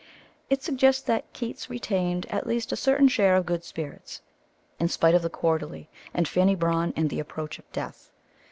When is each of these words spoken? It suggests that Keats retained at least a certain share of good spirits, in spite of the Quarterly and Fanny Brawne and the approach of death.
It 0.49 0.63
suggests 0.63 1.03
that 1.03 1.31
Keats 1.31 1.69
retained 1.69 2.25
at 2.31 2.47
least 2.47 2.71
a 2.71 2.75
certain 2.75 3.07
share 3.07 3.35
of 3.35 3.45
good 3.45 3.63
spirits, 3.63 4.23
in 4.79 4.87
spite 4.87 5.13
of 5.13 5.21
the 5.21 5.29
Quarterly 5.29 5.91
and 6.11 6.27
Fanny 6.27 6.55
Brawne 6.55 6.91
and 6.95 7.11
the 7.11 7.19
approach 7.19 7.59
of 7.59 7.71
death. 7.71 8.09